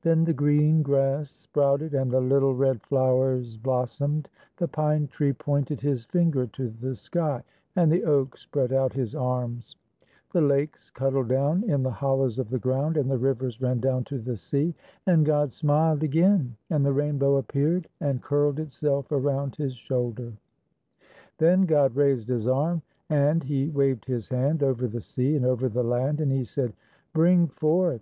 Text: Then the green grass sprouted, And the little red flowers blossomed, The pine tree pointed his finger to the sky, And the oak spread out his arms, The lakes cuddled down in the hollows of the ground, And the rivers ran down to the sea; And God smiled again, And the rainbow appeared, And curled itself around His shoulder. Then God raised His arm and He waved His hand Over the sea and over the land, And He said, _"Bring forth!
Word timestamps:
Then 0.00 0.24
the 0.24 0.32
green 0.32 0.80
grass 0.82 1.28
sprouted, 1.30 1.92
And 1.92 2.10
the 2.10 2.20
little 2.22 2.54
red 2.54 2.80
flowers 2.80 3.58
blossomed, 3.58 4.30
The 4.56 4.66
pine 4.68 5.06
tree 5.06 5.34
pointed 5.34 5.82
his 5.82 6.06
finger 6.06 6.46
to 6.46 6.70
the 6.70 6.94
sky, 6.94 7.42
And 7.76 7.92
the 7.92 8.04
oak 8.06 8.38
spread 8.38 8.72
out 8.72 8.94
his 8.94 9.14
arms, 9.14 9.76
The 10.32 10.40
lakes 10.40 10.88
cuddled 10.90 11.28
down 11.28 11.62
in 11.68 11.82
the 11.82 11.90
hollows 11.90 12.38
of 12.38 12.48
the 12.48 12.58
ground, 12.58 12.96
And 12.96 13.10
the 13.10 13.18
rivers 13.18 13.60
ran 13.60 13.80
down 13.80 14.04
to 14.04 14.18
the 14.18 14.38
sea; 14.38 14.74
And 15.04 15.26
God 15.26 15.52
smiled 15.52 16.02
again, 16.02 16.56
And 16.70 16.82
the 16.82 16.94
rainbow 16.94 17.36
appeared, 17.36 17.86
And 18.00 18.22
curled 18.22 18.58
itself 18.58 19.12
around 19.12 19.56
His 19.56 19.74
shoulder. 19.74 20.32
Then 21.36 21.66
God 21.66 21.94
raised 21.96 22.28
His 22.28 22.48
arm 22.48 22.80
and 23.10 23.42
He 23.42 23.68
waved 23.68 24.06
His 24.06 24.30
hand 24.30 24.62
Over 24.62 24.88
the 24.88 25.02
sea 25.02 25.36
and 25.36 25.44
over 25.44 25.68
the 25.68 25.84
land, 25.84 26.22
And 26.22 26.32
He 26.32 26.44
said, 26.44 26.70
_"Bring 26.70 27.46
forth! 27.48 28.00